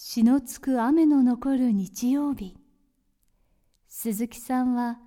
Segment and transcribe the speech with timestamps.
[0.00, 2.56] 血のつく雨の残る日曜日。
[3.88, 5.00] 鈴木さんは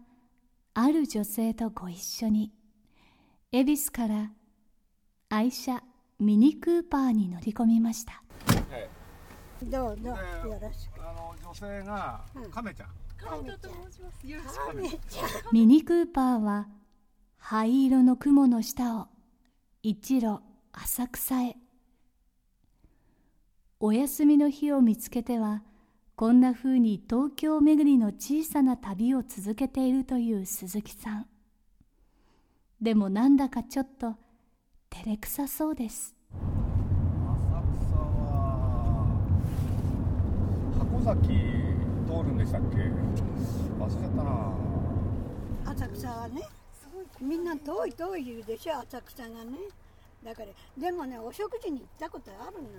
[0.74, 2.52] ある女性とご一緒に
[3.54, 4.32] 恵比寿から
[5.30, 5.82] 愛車
[6.20, 8.22] ミニクーパーに乗り込みました。
[9.64, 11.00] どうぞよでろしく。
[11.00, 13.72] あの女性が亀ちゃん、亀ちゃん
[14.76, 15.54] 亀ちゃん。
[15.54, 16.68] ミニクーパーは
[17.38, 19.08] 灰色の雲の下を
[19.84, 20.42] 一路
[20.74, 21.56] 浅草へ
[23.84, 25.64] お休みの日を見つけては
[26.16, 31.26] こんな風に東京巡りの小さな旅を続けているという鈴木さん。
[32.80, 34.14] でもなんだかちょっと
[34.92, 36.14] 照れくさそうです。
[36.30, 36.38] 浅
[37.80, 39.08] 草は
[40.78, 42.78] 箱崎通るんでしたっけ？
[42.78, 42.84] 忘
[43.88, 44.54] れちゃったな。
[45.72, 46.44] 浅草はね
[47.20, 49.58] みんな遠い遠い言うでしょ浅草がね。
[50.24, 52.70] だからでもねお食事に行ったことあるの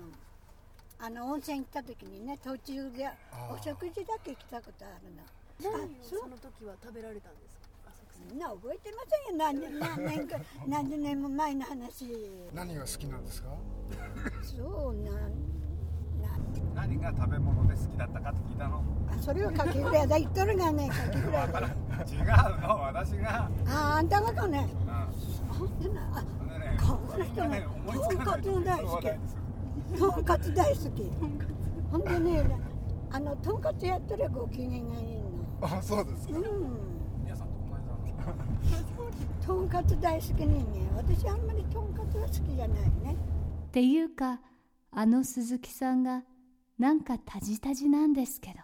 [1.05, 3.09] あの温泉行った時にね途中で
[3.51, 5.21] お食事だけ来たことあるの。
[5.61, 6.19] 何をあそう？
[6.21, 7.91] その時は食べられたんですか？
[8.31, 9.37] みんな覚えてませんよ。
[9.37, 12.07] 何年 何年か何十年も前の話。
[12.53, 13.49] 何が好きなんですか？
[14.43, 15.19] そうなな
[16.73, 18.81] 何が食べ物で好きだったかって聞いたの。
[19.11, 24.69] あそれをかきぐらいだ言っとるがねかきぐらいだ違うの私が、ああんたがかね。
[25.49, 26.21] うん、ほんとなあ
[26.59, 29.07] ねこの人ねとんかつの大好き
[29.97, 31.11] とんかつ大好き。
[31.91, 32.43] ほんでね
[33.11, 34.83] あのとんかつやったらご機嫌がいい
[35.17, 35.23] の。
[35.61, 36.37] あそうですか。
[36.37, 36.43] うん。
[37.23, 40.97] 皆さんと同じだとんかつ大好き人間。
[40.97, 43.15] 私あんまりとんかつは好きじゃないね。
[43.67, 44.39] っていうか
[44.91, 46.23] あの鈴木さんが
[46.79, 48.55] なんかタジタジなんですけど。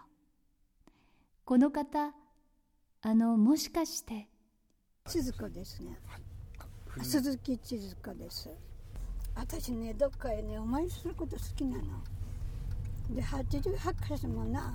[1.44, 2.12] この方
[3.02, 4.28] あのもしかして。
[5.06, 5.98] 千鶴子ですね。
[7.02, 8.50] 鈴木千鶴子です
[9.34, 11.84] 私ねどっかへねお参りすること好きなの。
[13.10, 14.74] で88箇所もな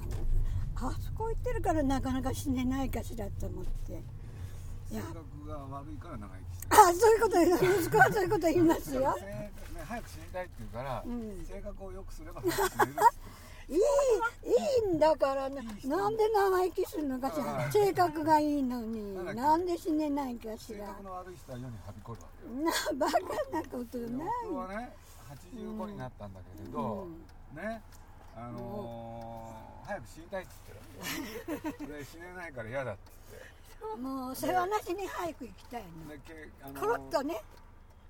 [0.75, 4.01] あそこ行ってるからなかなか死ねないかしらと思って。
[4.89, 9.15] 性格が悪いから長生きしてあそういうこと息子はそういうこと言いますよ。
[9.21, 9.51] ね
[9.87, 11.45] 早く死にたいって言うから、うん。
[11.45, 12.93] 性格を良くすれば早く死ねる
[13.67, 15.61] いいいいんだからね。
[15.85, 17.71] なんで長生きするのかしら。
[17.71, 19.35] 性格がいいのに。
[19.35, 22.71] なんで死ねないかし性ら格の悪い人は世にはびこるわけよな
[23.05, 23.19] バカ
[23.57, 24.27] なことでない。
[24.47, 24.93] 僕はね
[25.55, 27.07] 85になったんだけれど、
[27.55, 27.81] ね
[28.35, 30.53] あのー早く死にたいって
[31.47, 31.67] 言ってる。
[31.67, 35.83] わけで死ねないから嫌だってもう世話なしに早く行きたい
[36.73, 36.79] の。
[36.79, 37.41] コロッとね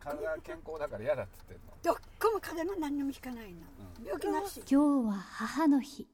[0.06, 1.74] 体健康だから嫌だって言ってんの？
[1.84, 3.62] どっこも風邪も何にもひかないの。
[4.06, 4.62] 病気なし。
[4.70, 6.08] 今日は母の日。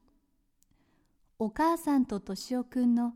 [1.38, 3.12] お母さんととしおくんの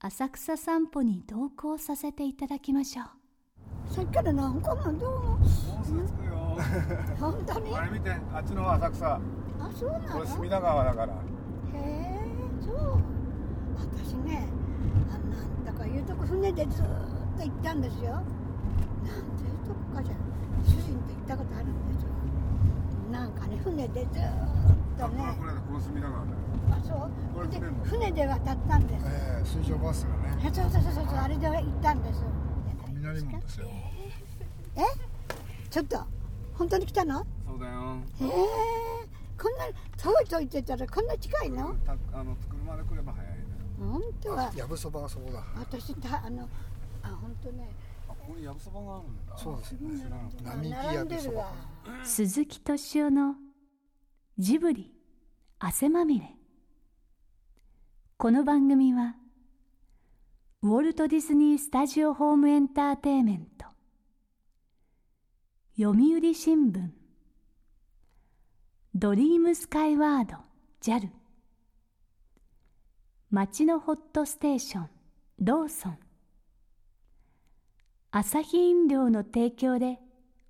[0.00, 3.92] 浅草散歩に同行させていただきましょう。
[3.92, 6.32] さっきから何個もどうももうすぐ着くよ
[7.18, 7.74] 本当に？
[7.74, 9.20] ああれ見てあっちの浅草。
[9.78, 10.12] そうなの？
[10.12, 11.12] これ隅田川だから。
[11.12, 11.16] へ
[11.74, 12.20] え
[12.64, 12.98] そう。
[13.78, 14.48] 私ね
[15.10, 16.88] あなんだかいうとこ船でずーっ
[17.36, 18.22] と行ったんですよ
[19.92, 20.14] かじゃ
[20.64, 22.08] 主人と行ったことあるんですよ
[23.10, 24.28] なんかね船でずーっ
[24.98, 25.36] とね。
[26.70, 27.48] あそう。
[27.48, 29.06] で船で渡ったんです。
[29.06, 30.38] ええ水上バスがね。
[30.46, 32.24] えそうそうそうそうあれで行ったんです。
[32.94, 33.66] 雷門ですよ。
[34.76, 34.80] え？
[35.70, 36.04] ちょっと
[36.54, 37.26] 本当に来たの？
[37.46, 37.96] そうだよ。
[38.20, 38.28] へえ。
[39.38, 39.64] こんな
[39.96, 41.74] 遠い遠いってたらこんな近いの？
[41.84, 43.44] たあの車で来れば早いね。
[43.78, 44.52] 本当は。
[44.56, 45.44] やぶそばはそこだ。
[45.58, 46.48] 私たあの
[47.02, 47.91] あ本当ねあ
[48.32, 49.36] こやぶそばがあるんだ。
[49.36, 50.04] そうですよね
[50.42, 51.52] 並木並やぶそば
[52.02, 53.34] 鈴木敏夫の
[54.38, 54.92] ジブリ
[55.58, 56.34] 汗まみれ。
[58.16, 59.16] この番組は
[60.62, 63.66] ウォルト・ディズニー・スタジオ・ホーム・エンターテイメント。
[65.76, 66.88] 読売新聞。
[68.94, 70.36] ドリームスカイワード
[70.82, 71.08] JAL
[73.30, 74.88] 町のホットステーション
[75.38, 75.98] ローソン
[78.12, 79.98] アサヒ飲料の提供で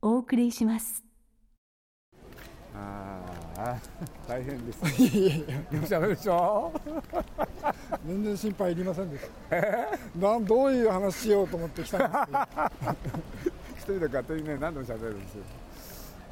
[0.01, 1.05] お送りします。
[2.75, 3.23] あ
[3.57, 3.77] あ
[4.27, 4.81] 大変です。
[5.03, 6.73] いやいやよくしゃべるでしょ？
[8.05, 9.57] 全然心配いりませんでした。
[10.19, 12.39] なんどういう話しようと思って来たんですけど
[13.79, 15.45] 一人で勝手にね何でも喋るんですよ。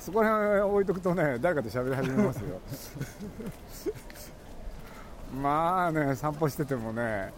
[0.01, 2.61] そこら辺置いとくとね誰かと喋り始めますよ。
[5.41, 7.33] まあね散歩しててもね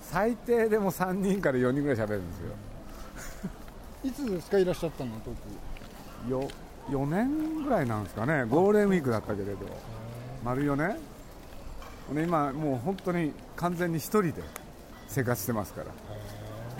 [0.00, 2.54] 最低でも3人から4人ぐらい喋るんですよ
[4.06, 6.48] いつですかいらっしゃったの東よ
[6.90, 8.44] 4年ぐらいなんですかね。
[8.44, 9.56] ゴールデンウィークだったけれど。
[10.44, 10.96] 丸4年。
[12.14, 14.34] で今もう本当に完全に一人で
[15.08, 15.86] 生活してますから。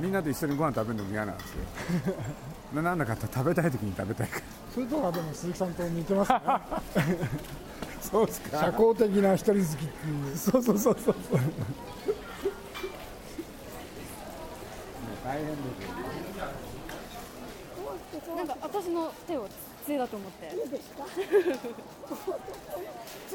[0.01, 1.65] みんなで一緒にご飯食べるのも嫌なんですよ。
[2.75, 4.43] な なんだかって食べたい時に食べたいから。
[4.73, 6.41] それとはでも鈴木さんと似てますね。
[8.01, 8.59] そうですか。
[8.61, 10.37] 社交的な一人好きっていう。
[10.37, 11.41] そうそうそうそうそう
[15.25, 16.06] 大変ですよ
[18.37, 19.49] なんか私の手を
[19.87, 20.55] 杖だと思って。
[20.55, 21.07] いいですか？
[21.07, 21.21] そ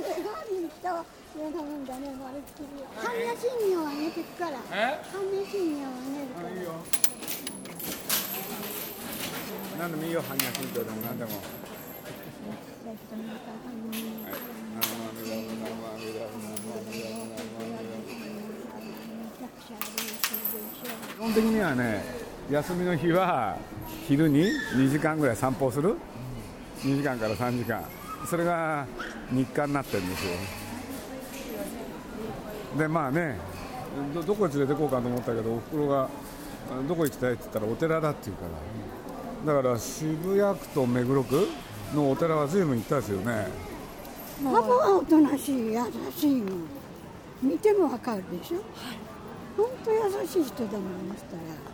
[0.02, 1.04] れが見た
[1.36, 4.60] 上のもんだねまるっきり般若心経をあげてくから。
[4.72, 5.02] え？
[5.12, 6.50] 般若心経をあげるから。
[6.50, 6.74] いいよ
[9.80, 11.32] 何でもいいよ般若心経でも何でも。
[21.12, 22.21] 基本的にはね
[22.52, 23.58] 休みの日は
[24.10, 24.44] 昼に
[24.76, 25.96] 2時間ぐらい散歩する。
[26.82, 27.82] 2時間から3時間。
[28.30, 28.86] それが
[29.32, 30.34] 日課になってるんですよ。
[32.78, 33.40] でまあね
[34.14, 36.10] どこへ連れて行こうかと思ったけどおふくろが
[36.90, 38.44] どこ行きたいって言ったらお寺だって言うか
[39.46, 39.54] ら。
[39.56, 41.48] だから渋谷区と目黒区
[41.96, 43.48] のお寺は随分行ったですよね。
[44.44, 45.80] パパはおとなしい優
[46.14, 46.52] しいの。
[47.42, 48.58] 見てもわかるでしょ。
[49.56, 51.71] 本当優しい人だもんあの人は。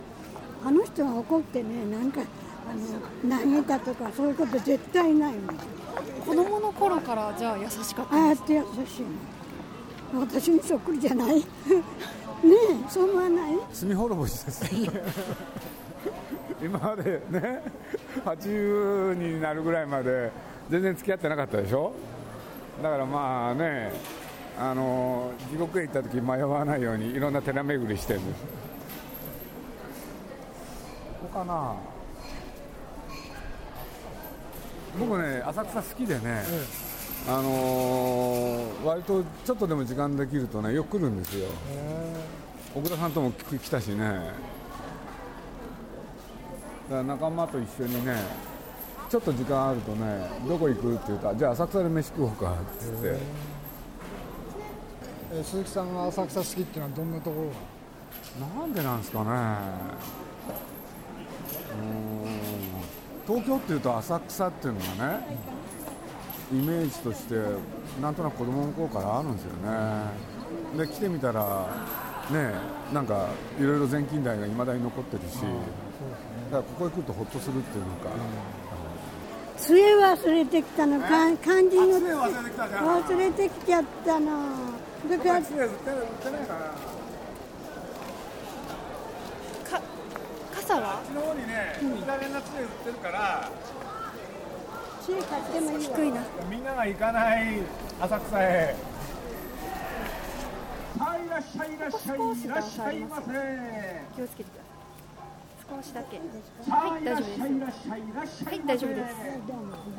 [0.64, 5.56] あの人が怒ってねなんかあの投げたとかそういうこと絶対ないもん。
[6.26, 9.02] 子供の頃からじゃあ優しかっあたあやって優しい
[10.14, 11.36] の私にそっくりじゃない。
[11.38, 11.44] ね
[12.44, 13.58] えそう思わない？
[13.72, 14.64] 罪滅ぼしです。
[16.62, 17.62] 今までね
[18.24, 20.30] 80になるぐらいまで
[20.70, 21.92] 全然付き合ってなかったでしょ？
[22.82, 23.92] だからまあね
[24.60, 28.20] あの地獄へ行った時迷わないようにいろんな寺巡りしてる。
[28.20, 28.67] んです
[31.20, 31.74] ここかな。
[34.98, 36.42] 僕ね浅草好きでね、
[37.28, 41.48] あのー割とちょっとでも時間できるとねよく来るんですよ。
[42.74, 43.98] 奥田さんとも来来たしね。
[46.88, 48.16] だから仲間と一緒にね
[49.10, 52.98] ちょっと時間あるとねどこ行くって言うとじゃあ浅草で飯食おうかっつって。
[53.04, 53.20] え。
[55.34, 57.50] ー鈴木さんが浅草好きっていうのはどんなとこ
[58.40, 58.62] ろが？
[58.62, 59.30] なんでなんですかね
[63.26, 65.26] 東京っていうと浅草っていうのがね
[66.50, 67.34] イメージとして
[68.00, 70.28] なんとなく子供の頃からあるんですよね。
[70.76, 71.66] で来てみたら
[72.30, 72.52] ね
[72.92, 73.28] なんか
[73.60, 75.48] いろいろ全近代がいまだに残ってるしだか
[76.52, 78.10] らここへ来るとほっとするっていうのか、
[79.58, 81.08] 杖忘れてきたのか
[81.44, 82.86] 漢字の忘れてきたじゃん。
[83.02, 84.30] 忘れてきちゃったの。
[85.10, 86.60] だから失礼売って売ってないかな。
[89.70, 89.82] か
[90.54, 90.97] 傘は
[91.78, 93.50] あっちの方にね、左の杖売ってるから、
[95.00, 97.62] 杖買ってもいいわ低いなみんなが行かない
[98.00, 98.74] 浅草へ。
[100.98, 104.02] はい、いらっしゃい、いらっしゃい、いらっしゃいませ。
[104.16, 104.68] 気をつけてください
[105.70, 108.60] 少しだけはい、大丈夫ですはい。
[108.66, 109.14] 大丈夫です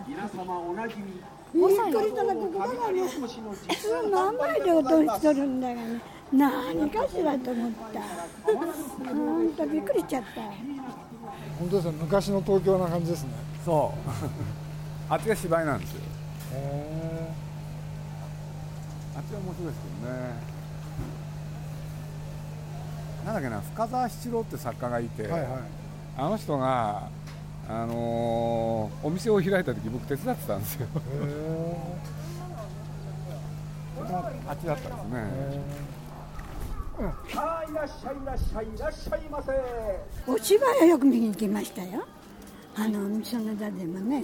[0.07, 1.21] 皆様おなじみ。
[1.53, 6.01] びっくりしたなとこだがね普通何枚で落としとるんだがね
[6.31, 8.01] 何かしらと思った
[9.13, 10.41] 本当びっくりしちゃった
[11.59, 14.09] 本当ですね昔の東京な感じですねそう。
[15.13, 16.01] あっちが芝居なんですよ。
[16.53, 17.33] へ
[19.15, 20.59] あっちは面白いですけどね。
[23.25, 25.23] なんだっけな、深沢七郎って作家がいて。
[25.23, 25.49] えはいはい
[26.17, 27.07] あの人が、
[27.69, 30.87] あのーお店を開いた時僕手伝ってたんですよ。
[30.87, 31.85] へ
[34.47, 35.61] あっちだったんですね。
[36.99, 37.03] え
[37.37, 39.51] はいいらっしゃいいらっしゃいいらっしゃいませ。
[40.27, 42.05] お芝居はよく見に行きましたよ。
[42.75, 44.23] あの店の座でもね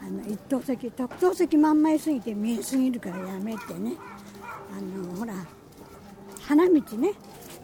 [0.00, 3.92] あの一等席特等席真ん前すぎて見えすぎるからやめてね。
[4.72, 5.34] あのほら
[6.40, 7.12] 花道ね。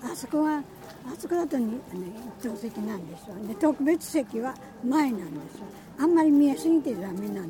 [0.02, 0.62] あそこは
[1.06, 3.34] あそこだとにあの一等席なんですよ。
[3.46, 5.66] で特別席は前なんですよ。
[5.98, 7.48] あんまり見えすぎてダメなの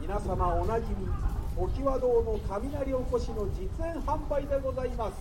[0.00, 1.08] 皆様おなじみ
[1.56, 5.14] 常盤堂の雷おこしの実演販売でございます。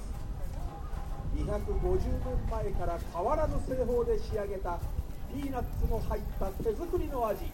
[1.35, 4.79] 250年前から変わらぬ製法で仕上げた
[5.33, 7.51] ピーナッツの入った手作りの味。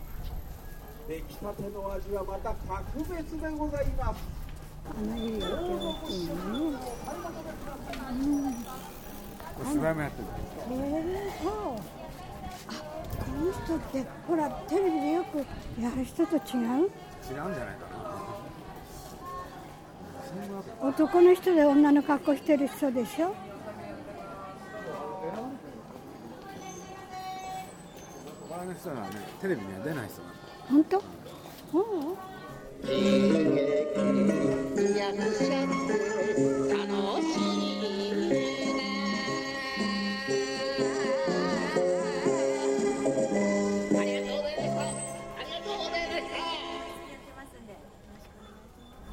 [1.08, 4.51] 出来たての味はまた格別でございます
[4.90, 5.48] あのいいお手大
[6.08, 6.34] きいの
[6.72, 6.78] ね
[9.58, 10.28] これ芝居もやってる
[10.72, 11.52] えー、そう
[12.68, 12.72] あ
[13.24, 15.38] この人ってほらテレビでよく
[15.82, 17.62] やる人と違う違うんじゃないか
[20.82, 23.34] な男の人で女の格好してる人でしょ？
[28.50, 29.02] 他の人はね
[29.42, 30.38] テレビには出ない人なんだ
[30.70, 30.98] 本当？
[31.78, 32.31] うん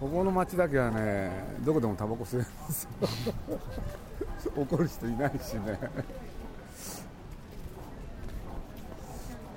[0.00, 1.30] ここの町だけはね
[1.64, 2.88] どこでもタバコ吸えるんです。
[4.46, 5.78] よ怒る人いないしね。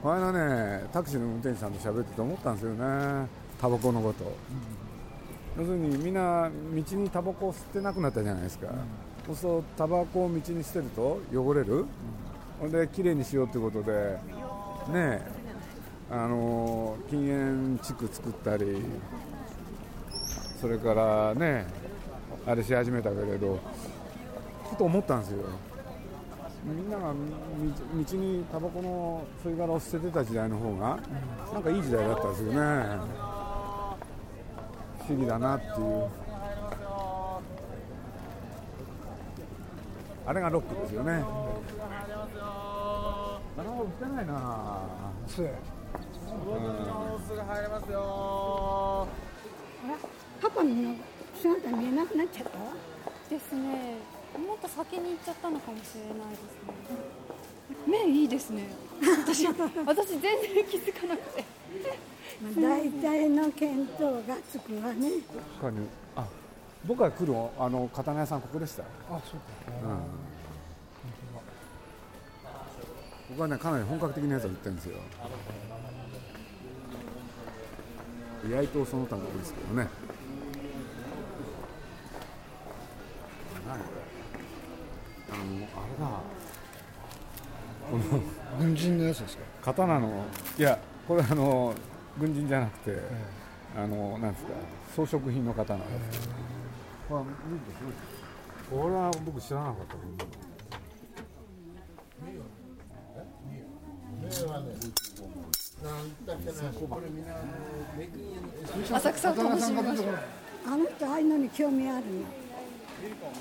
[0.03, 3.40] このねタクシーの運転手さんと喋ってて思ったんですよね。
[3.61, 4.35] タバコのこと、
[5.57, 8.67] 要するにみんな道にタバコを吸ってなくなったじゃないですか、
[9.27, 11.85] そうするとタバコを道に捨てると汚れる、
[12.59, 12.71] ほん。
[12.71, 14.17] できれいにしようということでね
[14.93, 15.21] え
[16.09, 18.81] あの禁煙地区作ったり
[20.59, 21.65] それからね
[22.45, 23.59] あれし始めたけれど
[24.69, 25.37] ふと思ったんですよ。
[26.63, 30.99] みんながみ道にタバコの吸い殻を捨ててた時代の方が
[31.53, 32.59] なんかいい時代だったんですよね
[35.07, 35.71] 不思議だなっていう。
[40.25, 41.13] あれがロックですよね。
[41.13, 44.79] なかなか売ってないな。
[45.27, 45.49] そう
[47.27, 49.07] すぐ入れますよ
[50.41, 50.95] パパの
[51.35, 52.57] 姿見えなくなっちゃった？
[52.57, 52.63] わ
[53.29, 53.95] ですね。
[54.37, 56.73] もっと先に行っちゃったのかもしれないですね。
[57.87, 58.69] 目いいですね。
[59.25, 60.31] 私私全然
[60.65, 61.41] 気づかなくて。
[61.41, 61.60] まあ
[62.59, 65.11] 大体の見当がつくわね。
[65.59, 66.25] 確かにあ
[66.85, 69.25] 僕が来るあの刀屋さんここでした、あそうか。
[69.83, 70.05] うん、こ
[73.37, 74.97] こはねかなり本格的なやつを売ってるんですよ。
[78.47, 79.87] 意外とその他が多いですけどね。
[83.67, 83.85] 何こ
[85.29, 85.31] れ。
[85.31, 85.65] あのあれ
[85.99, 86.05] だ。
[87.91, 88.21] こ の
[88.59, 89.43] 軍人のやつですか？
[89.65, 90.25] 刀の
[90.57, 91.73] いやこれあの
[92.19, 92.97] 軍人じゃなくて、
[93.77, 94.51] あのなんですか
[94.95, 96.29] 装飾品の刀です、
[97.09, 97.77] これ見てす
[98.71, 99.95] ごいこれは僕知らなかった
[108.97, 112.11] 浅草あの人ああいうのに興味あるの。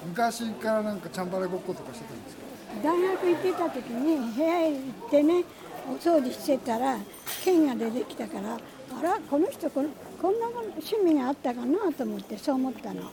[0.09, 2.43] 昔からなんかチャンバラごっことかしてたんですか？
[2.83, 5.45] 大学行ってた時に部屋へ行ってね
[5.91, 6.99] お掃除してたら
[7.45, 9.89] 剣が出てきたからあらこの人この
[10.23, 13.03] こんな趣味があったかなと思ってそう思ったの。
[13.03, 13.11] も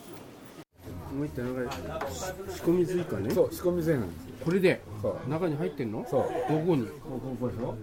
[1.23, 1.55] う一体なん
[1.99, 3.31] か仕込み杖かね。
[3.31, 4.35] そう仕込み杖なんですよ。
[4.45, 4.81] これで
[5.27, 6.05] 中に入ってんの？
[6.07, 6.23] そう。
[6.49, 6.85] どこに？
[6.87, 7.75] ここでしょ？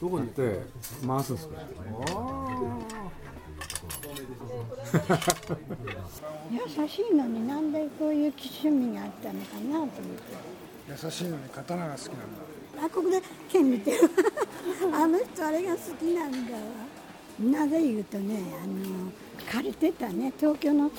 [0.00, 0.26] どこに？
[0.32, 0.62] で
[1.06, 1.54] 回すんですか
[6.50, 9.94] 優しいのになんでこういう趣味があったのかなと思って。
[11.04, 12.18] 優しいのに刀が好きなんだ
[12.82, 13.98] あここで剣見てる。
[14.92, 16.60] あの人あれが好きなんだわ。
[17.38, 19.12] なぜ言うとねあの
[19.50, 20.90] 借りてたね東京の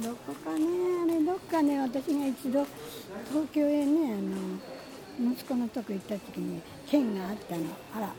[0.00, 0.66] どこかね
[1.02, 2.66] あれどっかね私が一度
[3.28, 4.16] 東京へねあ
[5.26, 7.64] の息子のとこ行った時に剣があったの。
[7.96, 8.14] あら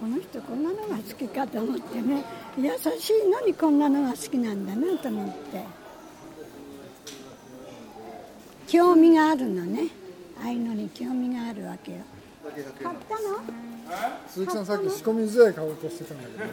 [0.00, 2.24] この人こんなのが好きかと思ってね
[2.58, 5.86] 優しいのにこんなのが好きなんだなと思って。
[8.66, 9.88] 興味があるのね。
[10.42, 11.98] ああいうのに興味があるわけよ。
[12.52, 13.40] 買ったの？
[14.28, 16.52] 鈴木さんさっき仕込み杖買おうとしてたんだけど。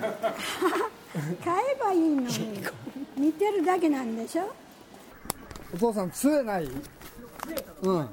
[1.44, 2.64] 買えばいいのに。
[3.18, 4.52] 似てるだけなんでしょ？
[5.74, 6.70] お父さん杖ない？
[7.82, 8.10] うん。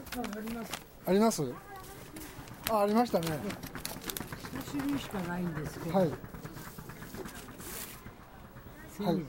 [1.07, 1.43] あります。
[2.71, 3.39] あありましたね。
[4.61, 6.11] 一種類しかないんですけど、はい。
[8.97, 9.17] 千はい。
[9.17, 9.25] はい、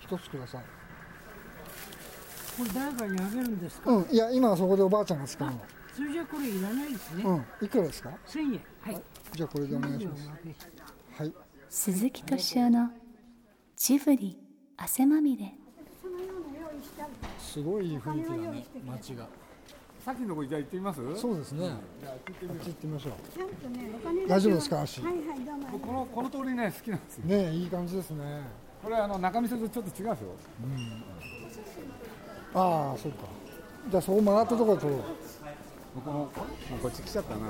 [0.00, 0.62] 一つください。
[2.58, 4.06] これ誰かにあげるんですか、うん。
[4.10, 5.60] いや今はそこでおばあちゃんが使うの
[5.98, 7.44] それじゃこれいらないですね、うん。
[7.60, 8.10] いくらですか？
[8.24, 8.60] 千円。
[8.82, 9.02] はい。
[9.32, 10.30] じゃあこれでお願いします。
[11.18, 11.34] はい。
[11.68, 12.90] 鈴木敏夫の
[13.76, 14.38] ジブリ
[14.76, 15.52] 汗まみれ。
[17.40, 19.26] すごい雰囲気だね街が。
[20.04, 21.00] さっきのとこじゃあ行ってみます？
[21.16, 21.66] そうですね。
[21.66, 21.74] あっ
[22.62, 24.80] ち行ってみましょちゃんとねお金大丈夫ですか？
[24.82, 25.00] 足。
[25.00, 25.66] はいはいどうも。
[25.72, 27.22] 僕このこの通りね好きなんですよ。
[27.24, 28.42] うねいい感じですね。
[28.84, 30.28] これあの中見せとちょっと違うんですよ。
[32.54, 33.24] ああそうか。
[33.90, 35.00] じゃあそこ曲がったところで撮ろう
[36.04, 37.40] 僕ももうこっち来ちゃったな。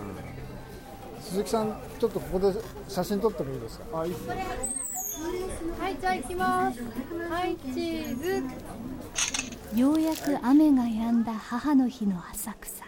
[1.21, 4.01] 鈴木さんちょっとここで写真撮ってもいいですか？
[4.01, 4.47] あいいっすね
[5.79, 6.81] はいじゃあ行きます。
[7.31, 9.79] はいチーズ。
[9.79, 12.85] ようやく雨が止んだ母の日の浅草。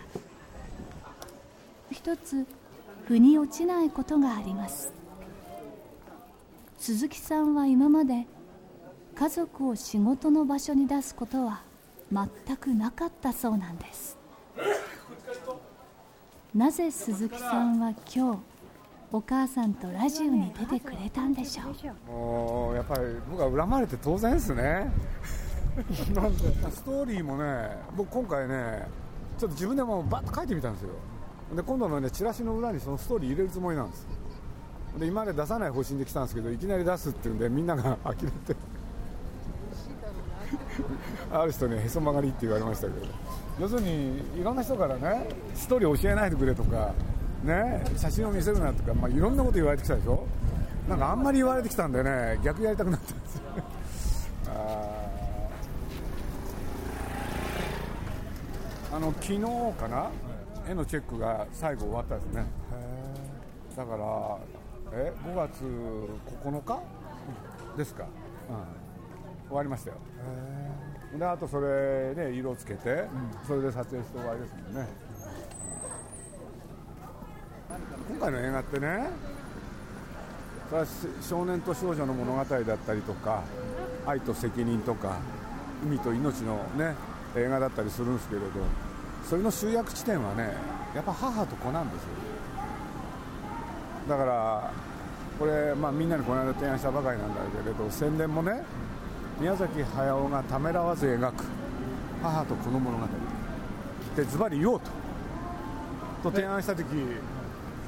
[1.91, 2.47] 一つ
[3.07, 4.93] 腑に落ちないことがあります。
[6.79, 8.27] 鈴木さんは今まで
[9.15, 11.61] 家族を仕事の場所に出すことは
[12.11, 14.17] 全くなかったそうなんです
[16.55, 18.39] なぜ鈴木さんは今日
[19.13, 21.63] お母さんとラジオに出てくれたんでしょ
[22.09, 22.11] う？
[22.11, 24.63] もうやっぱり僕は恨まれて当然ですね。
[26.15, 26.71] なんで。
[26.73, 28.87] ストーリーもね僕今回ね
[29.39, 30.91] ちょっと自分でもバッと書いてみたんですよ。
[31.55, 34.07] で今度のねチラシの裏にそのストーリー入れるつもりなんです。
[34.99, 38.17] で今まで出さない方針で来たんですけどいきなり出すっていうんでみんなが 呆れ
[38.55, 38.57] て。
[41.33, 43.07] ある人にへそ曲がりって言われましたけど。
[43.61, 46.95] 要するにいろんな人からねストーリー教えないでくれとか
[47.45, 50.27] ね写真を見せるなとか、まあ、いろんなこと言われてきたでしょ。
[50.89, 52.41] なんかあんまり言われてきたんでね。
[52.43, 53.43] 逆やりたくなったんですよ。
[58.93, 59.41] あの昨日
[59.79, 60.11] かな、
[60.69, 62.45] 絵のチェックが最後終わったですね。
[63.77, 64.39] だから
[64.93, 65.63] え5月
[66.43, 66.81] 9日？
[67.77, 69.97] ですか、うん、終わりましたよ
[71.19, 73.05] であとそれで色をつけて、
[73.47, 74.89] それで撮影して終わりですもんね、
[78.11, 79.11] 今回の映画ってね
[80.69, 80.87] それは
[81.21, 83.43] 少年と少女の物語だったりとか
[84.07, 85.19] 愛と責任とか
[85.85, 86.95] 海と命のね
[87.37, 88.47] 映画だったりするんですけれど
[89.29, 90.55] それの集約地点はね
[90.95, 92.09] やっぱ母と子なんですよ。
[94.09, 94.73] だから
[95.39, 98.63] これ、まあ、みんなにこの間提案したばかりなんだけれど宣伝もね
[99.41, 101.45] 宮崎駿がためらわず描く
[102.23, 103.07] 母と子の物語
[104.15, 106.31] でズバリ言おうと。
[106.31, 106.85] と提案した時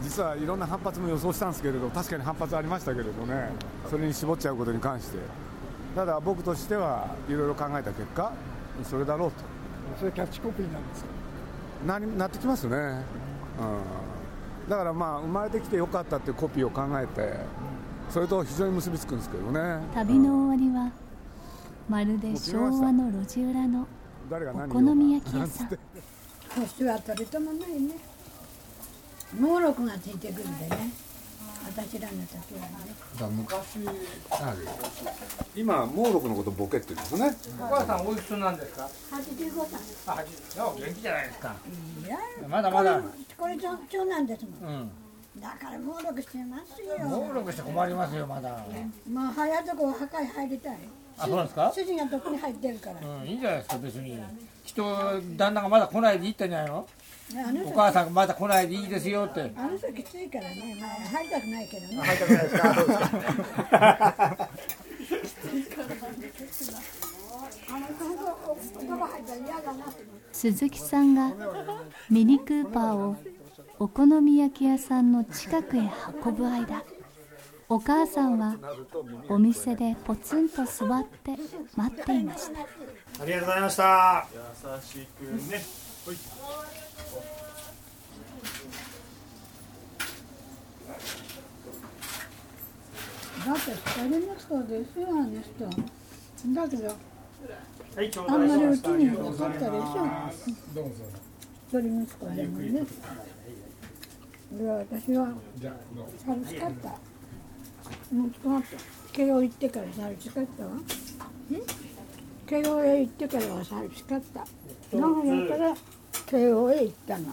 [0.01, 3.51] 実はいろんな反発も予想したんですけれど確かに反発ありましたけれどね。
[3.91, 5.19] それに絞っちゃうことに関して。
[5.95, 8.33] ただ僕としてはいろいろ考えた結果
[8.83, 9.37] それだろうと。
[10.01, 11.11] それキャッチコピーなんですか？
[11.87, 12.79] ななってきますね、う
[14.67, 17.37] ん、だからまあ生まれてきてよかったっていうコピーを考えて
[18.09, 19.81] それと非常に結びつくんですけどね。
[19.95, 20.91] 旅の終わりは、
[21.89, 23.87] まるで昭和の路地裏の
[24.31, 25.79] お好み焼き屋さん。
[26.55, 27.95] 星は取り留めないね。
[29.39, 30.91] 猛録がついてくるんでね。
[31.65, 32.95] 私らの時はね。
[33.19, 33.81] だ昔。
[35.55, 37.57] 今猛録のことボケって言うんですね。
[37.61, 40.17] お母さんおいくつなんですか？85歳。
[40.17, 40.25] あ
[40.57, 41.55] 80元気じゃないですか。
[42.05, 43.01] いやまだまだ。
[43.39, 44.91] これ長長男ですもん、うん。
[45.41, 46.99] だから猛録してますよ。
[47.09, 48.67] 猛録して困りますよまだ。
[49.11, 50.79] まあ早いとこお墓に入りたい
[51.23, 51.73] あそうなんですか？
[51.73, 54.19] 筋がどこに入ってるから、うんいいんじゃないですか別に。
[54.65, 54.83] 人
[55.37, 56.87] 旦那がまだ来ないでいいってんじゃないの？
[57.35, 59.51] あの人お母さんがまだ来ないでいいですよって。
[59.57, 61.97] あの人きついからね、まあ、入りたくないけどね。
[61.97, 64.49] 入りたくないですか？
[70.33, 71.33] 鈴木さんが
[72.11, 73.17] ミニクーパーを
[73.79, 75.81] お好み焼き屋さんの近くへ
[76.25, 76.83] 運ぶ間
[77.73, 78.55] お母さんは
[79.31, 81.39] お店でポツンと座って
[81.75, 82.61] 待っていました。
[83.23, 84.27] ありがとうございました。
[84.35, 85.63] 優しくね。
[86.05, 86.17] ほい。
[93.47, 93.61] だって
[94.01, 95.65] 二人息子ですよあの人。
[96.55, 99.71] だけどはい頂あんまりうちにいなかったでしょ
[100.75, 101.05] どうぞ
[101.69, 102.85] 一人息子でもね。
[104.53, 105.33] で私は
[106.27, 107.12] 寂しかった
[108.13, 108.85] もうちょっと待って。
[109.13, 110.71] 慶応行ってから寂しかったわ。
[112.47, 114.47] 慶応へ行ってからは寂しかった。
[114.97, 115.75] 名古屋から
[116.27, 117.25] 慶応へ行ったの。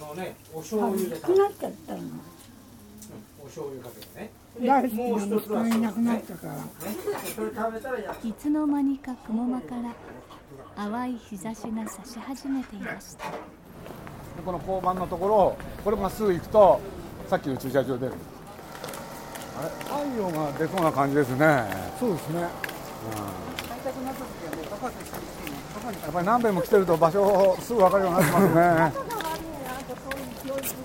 [0.00, 2.00] このねお醤油で寂しくなっちゃったの。
[3.40, 4.30] お醤油かけてね。
[4.60, 6.54] 大好きな息子がいなくなったから。
[7.34, 9.94] それ食べたらやいつの間にか雲間から
[10.76, 13.26] 淡い日差しが差し始めていました。
[14.44, 16.80] この交番のところこれまっすぐ行くと
[17.28, 18.12] さっきの駐車場出る
[19.84, 21.44] 太陽が出そうな感じですね。
[21.44, 21.66] や
[21.98, 22.48] そうですね。
[26.08, 28.92] っぱり何べんも来てると場所すぐ分かるようになってますね。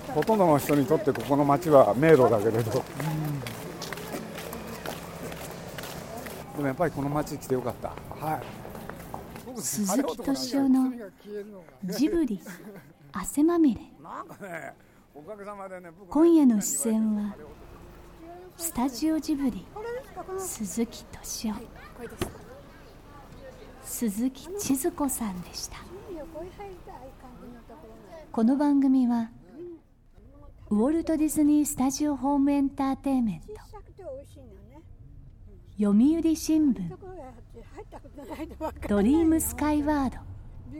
[0.14, 2.70] ほとんどの人にとってここの町は迷路だけれど、で
[6.60, 7.88] もやっぱりこの町来てよかった。
[8.24, 8.42] はい。
[9.58, 10.92] 鈴木敏夫の
[11.84, 12.40] ジブリ
[13.12, 13.80] 汗まみれ。
[14.02, 14.74] なんかね
[15.14, 17.34] おかげさまでね僕今夜の出演は
[18.56, 19.66] スタジオジブリ
[20.38, 21.54] 鈴木敏夫。
[23.84, 25.76] 鈴木千鶴子さんでした。
[28.30, 29.30] この番組は
[30.70, 33.46] ウォルト・ディズニー・スタジオ・ホーム・エンターテインメント
[35.78, 36.96] 読売新聞
[38.88, 40.16] ドリームスカイワード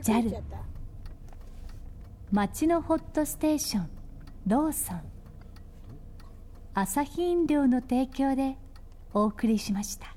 [0.01, 0.57] JAL った
[2.31, 3.89] 町のホットステーション
[4.47, 5.12] ローソン
[6.75, 8.57] 朝日飲料の提供で
[9.13, 10.12] お送りしました。